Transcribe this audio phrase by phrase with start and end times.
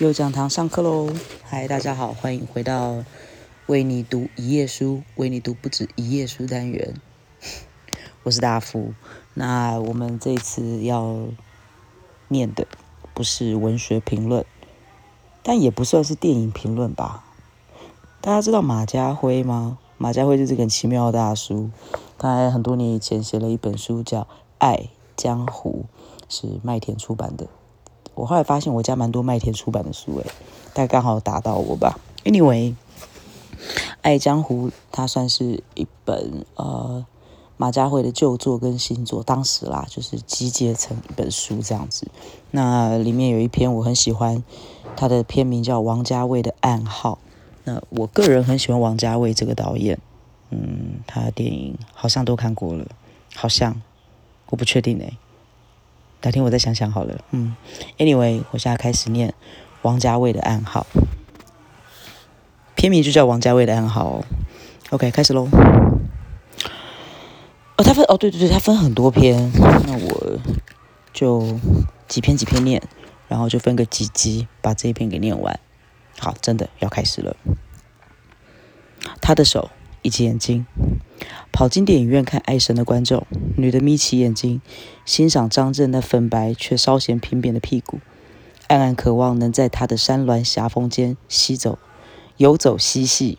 [0.00, 1.12] 又讲堂上课喽！
[1.44, 3.04] 嗨，大家好，欢迎回到
[3.66, 6.94] 为你读一页书，为你读不止一页书单元。
[8.24, 8.94] 我是大福。
[9.34, 11.26] 那我们这次要
[12.28, 12.66] 念的
[13.12, 14.46] 不是文学评论，
[15.42, 17.22] 但也不算是电影评论吧？
[18.22, 19.76] 大家知道马家辉吗？
[19.98, 21.68] 马家辉就是个奇妙的大叔，
[22.16, 24.22] 他在很多年以前写了一本书叫
[24.56, 25.84] 《爱江湖》，
[26.34, 27.46] 是麦田出版的。
[28.20, 30.26] 我后来发现我家蛮多麦田出版的书诶，
[30.74, 31.98] 大概刚好打到我吧。
[32.24, 32.74] Anyway，
[34.02, 37.06] 《爱江湖》它算是一本呃
[37.56, 42.08] 马家辉的旧作跟新作，当时啦就是集结成一本书这样子。
[42.50, 44.44] 那里面有一篇我很喜欢，
[44.94, 47.18] 它的片名叫《王家卫的暗号》。
[47.64, 49.98] 那我个人很喜欢王家卫这个导演，
[50.50, 52.84] 嗯，他的电影好像都看过了，
[53.34, 53.80] 好像
[54.50, 55.16] 我不确定诶。
[56.20, 57.18] 改天我再想想好了。
[57.30, 57.56] 嗯
[57.98, 59.34] ，Anyway，我现在开始念
[59.82, 60.86] 王家卫的暗号，
[62.74, 64.04] 片名就叫王家卫的暗号。
[64.04, 64.24] 哦
[64.90, 65.48] OK，开始喽。
[67.76, 69.52] 哦，他分哦，对对对，他分很多篇，
[69.86, 70.38] 那我
[71.12, 71.60] 就
[72.08, 72.82] 几篇几篇念，
[73.28, 75.60] 然后就分个几集把这一篇给念完。
[76.18, 77.36] 好，真的要开始了。
[79.20, 79.70] 他的手
[80.02, 80.66] 以及眼睛。
[81.52, 84.60] 跑进电影院看《爱神》的观众，女的眯起眼睛，
[85.04, 87.98] 欣赏张震那粉白却稍显平扁的屁股，
[88.68, 91.78] 暗暗渴望能在他的山峦峡峰间吸走、
[92.36, 93.38] 游走嬉戏。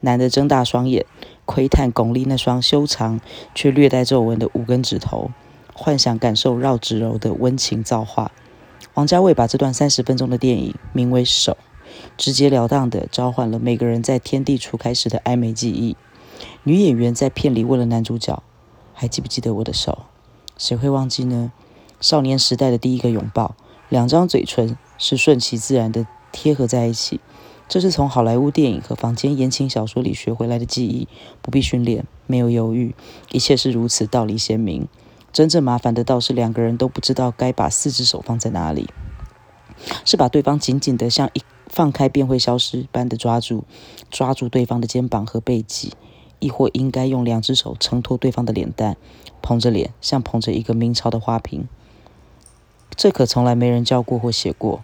[0.00, 1.04] 男的睁大双眼，
[1.44, 3.20] 窥探巩俐那双修长
[3.54, 5.32] 却略带皱纹的五根指头，
[5.74, 8.30] 幻想感受绕指柔的温情造化。
[8.94, 11.52] 王家卫把这段三十分钟的电影名为《手》，
[12.16, 15.96] 直截了当地召唤了每个人在天地初开时的暧昧记忆。
[16.64, 18.42] 女演员在片里问了男主角
[18.94, 20.06] ：“还记不记得我的手？”
[20.56, 21.52] 谁会忘记呢？
[22.00, 23.56] 少年时代的第一个拥抱，
[23.88, 27.20] 两张嘴唇是顺其自然的贴合在一起。
[27.68, 31.06] 这是从好莱坞电影和坊间言情小说里学回来的记忆，
[31.42, 32.94] 不必训练，没有犹豫，
[33.30, 34.88] 一切是如此道理鲜明。
[35.32, 38.88] 真正麻烦的倒是两个人都不知道该把四只手放在哪里，
[40.04, 41.42] 是把对方紧紧的像一
[41.78, 43.62] 放开便会消失般的抓住，
[44.10, 45.92] 抓住对方的肩膀和背脊。
[46.40, 48.96] 亦或应该用两只手承托对方的脸蛋，
[49.40, 51.68] 捧着脸，像捧着一个明朝的花瓶。
[52.96, 54.82] 这可从来没人教过或写过。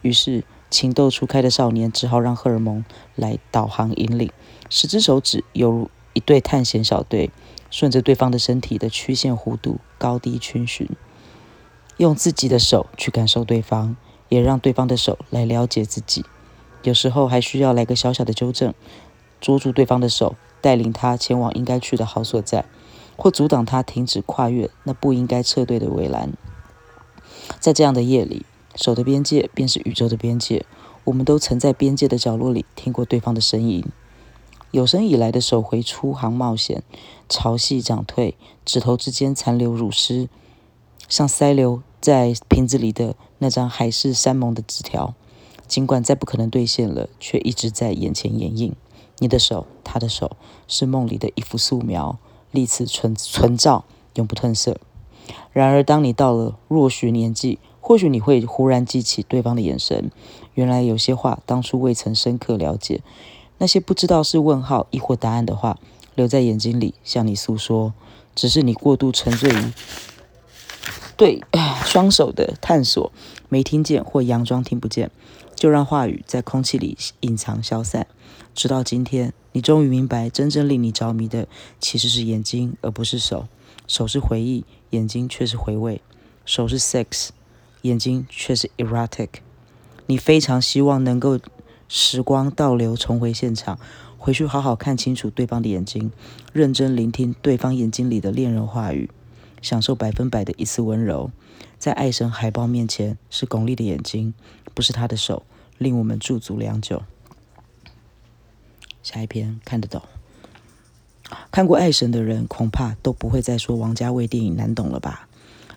[0.00, 4.32] 于是情窦初开的少年只好让荷尔蒙来导航引领，
[4.68, 7.30] 十只手指犹如一对探险小队，
[7.70, 10.88] 顺着对方的身体的曲线弧度高低逡巡，
[11.98, 13.96] 用自己的手去感受对方，
[14.32, 16.24] 也让对方的手来了解自己。
[16.82, 18.72] 有时候还需要来个小小的纠正，
[19.42, 20.36] 捉住对方的手。
[20.62, 22.64] 带领他前往应该去的好所在，
[23.16, 26.32] 或阻挡他停止跨越那不应该撤退的围栏。
[27.58, 30.64] 在这样的夜里，手的边界便是宇宙的边界。
[31.02, 33.84] 我们都曾在边界的角落里听过对方的声音。
[34.70, 36.84] 有生以来的手回出航冒险，
[37.28, 40.28] 潮汐涨退，指头之间残留乳湿，
[41.08, 45.14] 像塞留在瓶子里的那张海誓山盟的纸条。
[45.68, 48.74] 尽管再不可能兑现了，却一直在眼前掩映。
[49.20, 50.36] 你的手，他的手，
[50.68, 52.18] 是梦里的一幅素描，
[52.50, 54.76] 历次存存照，永不褪色。
[55.52, 60.10] 然而，当你到了若许年纪，或许你会忽然记起对方的眼神。
[60.54, 63.00] 原来有些话当初未曾深刻了解，
[63.56, 65.78] 那些不知道是问号亦或答案的话，
[66.14, 67.94] 留在眼睛里向你诉说。
[68.34, 69.72] 只是你过度沉醉于
[71.16, 71.42] 对
[71.84, 73.12] 双手的探索，
[73.48, 75.10] 没听见或佯装听不见，
[75.54, 78.06] 就让话语在空气里隐藏消散。
[78.54, 81.48] 直到今天，你终于明白，真正令你着迷的
[81.80, 83.48] 其实是眼睛，而不是手。
[83.86, 86.00] 手是回忆，眼睛却是回味；
[86.44, 87.30] 手是 sex，
[87.82, 89.28] 眼睛却是 erotic。
[90.06, 91.38] 你非常希望能够
[91.88, 93.78] 时光倒流，重回现场，
[94.16, 96.12] 回去好好看清楚对方的眼睛，
[96.52, 99.10] 认真聆听对方眼睛里的恋人话语，
[99.62, 101.30] 享受百分百的一次温柔。
[101.78, 104.34] 在爱神海报面前，是巩俐的眼睛，
[104.74, 105.44] 不是他的手，
[105.78, 107.02] 令我们驻足良久。
[109.02, 110.02] 下一篇看得懂，
[111.50, 115.28] 看过《爱神》的人恐怕都不会再说王家卫电影难懂了吧？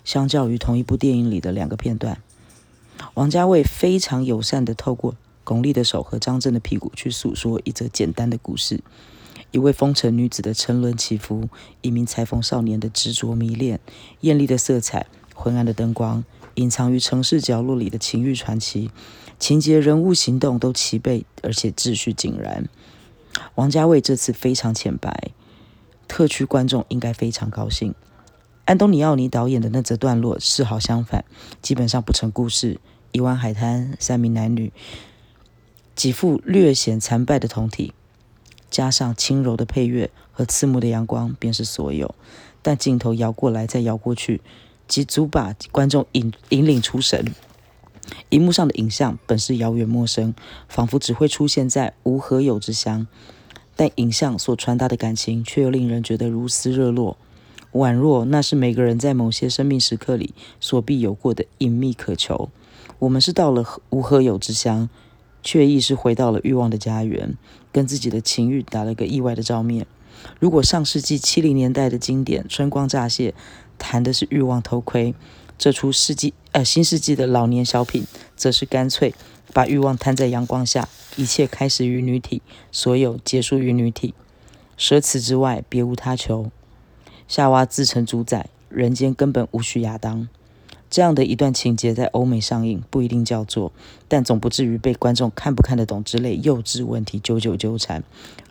[0.04, 2.22] 相较于同一部电影里的两个片段，
[3.14, 8.80] 王家卫非常友善的透过巩俐的手和张震的屁股去诉说一则简单的故事：
[9.56, 11.48] 一位风尘女子的沉沦起伏，
[11.80, 13.80] 一名裁缝少年的执着迷恋，
[14.20, 16.22] 艳丽的色彩，昏暗的灯光，
[16.56, 18.90] 隐藏于城市角落里的情欲传奇，
[19.38, 22.68] 情节、人物、行动都齐备，而且秩序井然。
[23.54, 25.30] 王家卫这次非常浅白，
[26.06, 27.94] 特区观众应该非常高兴。
[28.66, 31.24] 安东尼奥尼导演的那则段落是好相反，
[31.62, 32.78] 基本上不成故事，
[33.12, 34.70] 一湾海滩，三名男女，
[35.94, 37.94] 几副略显残败的酮体，
[38.70, 42.14] 加上轻柔的配乐和刺目的阳光，便是所有。
[42.62, 44.40] 但镜头摇过来，再摇过去，
[44.88, 47.34] 即足把观众引引领出神。
[48.30, 50.34] 荧幕上的影像本是遥远陌生，
[50.68, 53.06] 仿佛只会出现在无和有之乡，
[53.74, 57.16] 但影像所传达的感情，却又令人觉得如斯热络，
[57.72, 62.48] 宛若那是每个人在某些生命时刻里所必有过的隐秘渴求。
[63.00, 64.88] 我们是到了无和有之乡，
[65.46, 67.36] 却亦是回到了欲望的家园，
[67.70, 69.86] 跟自己的情欲打了个意外的照面。
[70.40, 73.30] 如果上世纪七零年代的经典《春光乍泄》
[73.78, 75.14] 谈的是欲望偷窥，
[75.56, 78.04] 这出世纪呃新世纪的老年小品，
[78.34, 79.14] 则是干脆
[79.52, 84.14] 把欲望摊在阳光下，一切开始于女体，所有结束于女体，
[84.76, 86.50] 舍此之外别无他求。
[87.28, 90.28] 夏娃自成主宰，人间根本无需亚当。
[90.88, 93.72] 这样的一段情节在欧美上映不一定叫做，
[94.08, 98.02] 但总不至于被观众看不看得懂之类幼稚问题久久纠缠。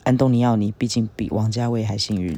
[0.03, 2.37] 安东尼奥尼毕竟比王家卫还幸运。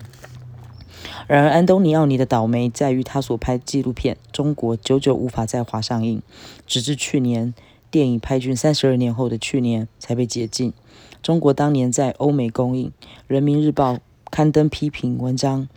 [1.27, 6.21] 然而，安东尼奥尼的倒霉在于他所拍纪录片《中国》久久无法在华上映，
[6.65, 7.53] 直至去年
[7.91, 10.73] 电影拍竣三十二年后的去年才被解禁。
[11.21, 12.91] 中国当年在欧美公映，
[13.27, 13.95] 《人民日报》
[14.31, 15.67] 刊登批评文章。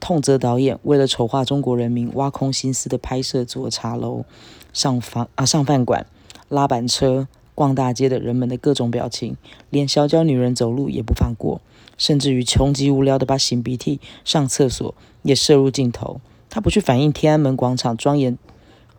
[0.00, 4.24] 痛责导演为了丑化中国人民，挖空心思的拍摄坐茶楼、
[4.72, 6.06] 上房啊上饭馆、
[6.48, 9.36] 拉板车、逛大街的人们的各种表情，
[9.70, 11.60] 连小脚女人走路也不放过，
[11.96, 16.20] 甚至于穷极无聊的把擤鼻涕、上厕所也摄入镜头。
[16.50, 18.38] 他不去反映天安门广场庄严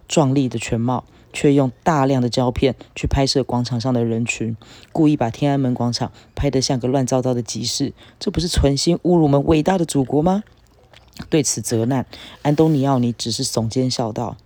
[0.07, 4.57] 壮丽的全貌，却用大量的胶片去拍摄广场上的人群，
[4.91, 10.43] 故意把天安门广场拍得像个乱糟糟的集市，这不是存心侮辱我们伟大的祖国吗？
[11.29, 12.05] 对此责难，
[12.41, 14.37] 安东尼奥尼只是耸肩笑道：“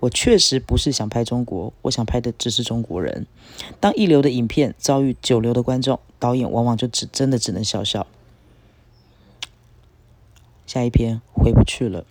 [0.00, 3.26] 我确实不是想拍中国，我想拍的只是中国人。
[3.78, 8.06] 当一流的影片遭遇九流的观众，导演往往就只真的只能笑笑。”
[10.66, 12.06] 下一篇回不去了。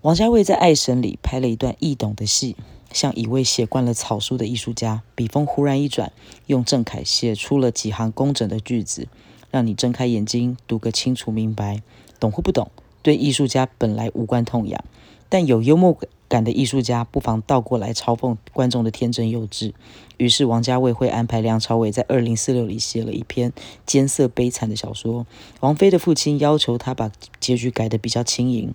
[0.00, 2.56] 王家卫在《爱神》里拍了一段易懂的戏，
[2.90, 6.10] 像一位写惯了草书的艺术家，笔锋忽然一转，
[6.46, 9.06] 用正楷写出了几行工整的句子，
[9.50, 11.82] 让你睁开眼睛读个清楚明白。
[12.22, 12.70] 懂或不懂，
[13.02, 14.84] 对艺术家本来无关痛痒，
[15.28, 15.98] 但有幽默
[16.28, 19.72] 感的艺术家不妨倒过来嘲讽观众的天真幼稚。
[20.18, 23.52] 于是王家卫会安排梁朝伟在《二零四六》里写了一篇
[23.84, 25.26] 艰涩悲惨的小说。
[25.58, 27.10] 王菲的父亲要求他把
[27.40, 28.72] 结局改得比较轻盈，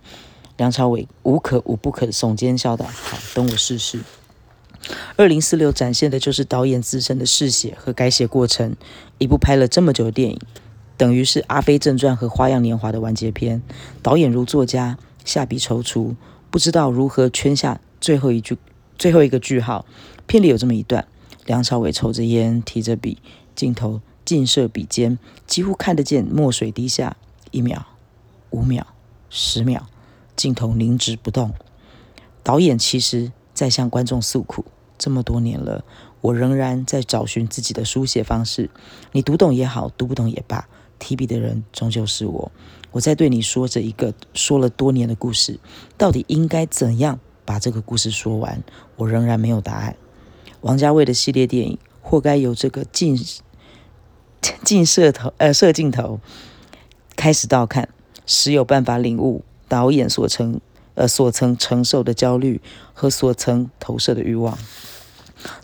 [0.58, 4.00] 梁朝伟无可无不可耸肩笑道：“好，等我试试。”
[5.16, 8.76] 《二零四六》展现的就是导演自身的试写和改写过程。
[9.18, 10.40] 一部拍了这么久的电影。
[10.98, 13.62] 等于是《阿飞正传》和《花样年华》的完结篇。
[14.02, 16.16] 导演如作家，下笔踌躇，
[16.50, 18.58] 不知道如何圈下最后一句、
[18.98, 19.86] 最后一个句号。
[20.26, 21.08] 片里有这么一段：
[21.46, 23.20] 梁朝伟抽着烟，提着笔，
[23.56, 27.16] 镜头近射笔尖，几乎看得见墨水滴下。
[27.52, 27.86] 一秒、
[28.50, 28.86] 五秒、
[29.30, 29.88] 十秒，
[30.36, 31.54] 镜头凝止不动。
[32.44, 34.66] 导演其实在向观众诉苦：
[34.98, 35.86] 这么多年了，
[36.20, 38.70] 我仍然在找寻自己的书写方式。
[39.14, 40.68] 你读懂也好，读不懂也罢。
[41.00, 42.52] 提笔的人终究是我，
[42.92, 45.60] 我在对你说着一个说了多年的故事，
[45.98, 48.64] 到底应该怎样把这个故事说完？
[48.96, 49.96] 我仍然没有答案。
[50.62, 53.18] 王家卫的系列电影或该由这个近
[54.64, 56.20] 近摄头呃摄镜头
[57.16, 57.90] 开始倒看，
[58.26, 60.60] 时有办法领悟导演所曾
[60.96, 62.60] 呃所曾承受的焦虑
[62.94, 64.58] 和所曾投射的欲望。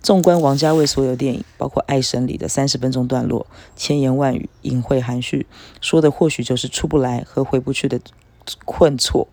[0.01, 5.47] 纵观王家卫所有电影，包括《爱神》里的三十分钟段落，千言万语，隐晦含蓄，
[5.81, 7.99] 说的或许就是出不来和回不去的
[8.65, 9.27] 困挫。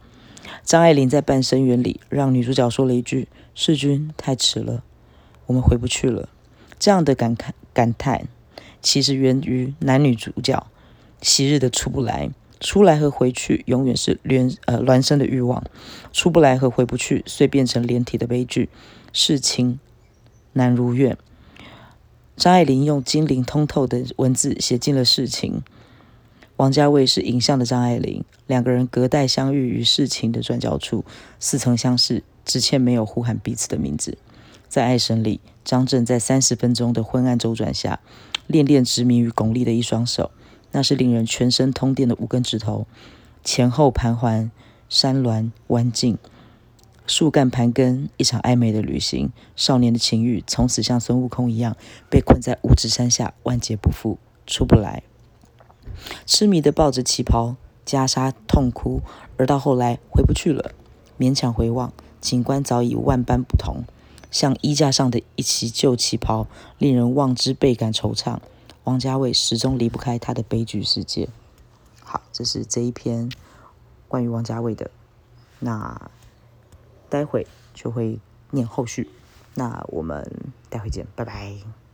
[0.64, 4.82] 张爱玲在《半生缘》里，让女主角说了一句：“世君太迟了，
[5.46, 6.28] 我们回不去了。”
[6.78, 8.26] 这样的感慨感叹，
[8.80, 10.66] 其实源于男女主角
[11.20, 12.30] 昔日的出不来，
[12.60, 15.62] 出来和回去永远是连呃孪生的欲望，
[16.12, 18.70] 出不来和回不去，遂变成连体的悲剧。
[19.12, 19.78] 事情。
[20.60, 21.16] 难如愿。
[22.36, 25.62] 张爱玲用精灵通透的文字写尽了事情，
[26.56, 31.02] 王家卫是影像的张爱玲，两个人隔代相遇于事情的转角处，
[31.38, 34.18] 似曾相识，只欠没有呼喊彼此的名字。
[34.68, 38.00] 在爱神里，张震在三十分钟的昏暗周转下，
[38.46, 40.30] 恋恋执迷于巩俐的一双手，
[40.72, 42.86] 那是令人全身通电的五根指头，
[43.42, 44.50] 前后盘桓，
[44.90, 46.18] 山峦弯径。
[47.10, 49.32] 树干盘根一场暧昧的旅行。
[49.56, 51.76] 少年的情欲从此像孙悟空一样
[52.08, 55.02] 被困在五指山下万劫不复出不来。
[56.24, 59.00] 痴迷的抱着旗袍袈裟痛哭
[59.36, 60.70] 而到后来回不去了
[61.18, 63.82] 勉强回望景观早已万般不同。
[64.30, 66.46] 像衣架上的一袭旧旗袍
[66.78, 68.38] 令人望之倍感惆怅。
[68.84, 71.28] 王家卫始终离不开他的悲剧世界。
[72.04, 73.28] 好这是这一篇
[74.06, 74.92] 关于王家卫的。
[75.58, 76.08] 那
[77.10, 78.18] 待会就会
[78.50, 79.10] 念后续。
[79.54, 80.24] 那我们
[80.70, 81.89] 待会见拜拜。